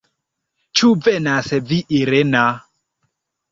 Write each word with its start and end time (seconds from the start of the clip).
Ĉu 0.81 0.89
venas 1.09 1.51
vi, 1.69 1.79
Irena? 2.01 2.43